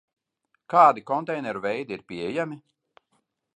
[0.73, 2.61] Kādi konteineru veidi ir pieejami?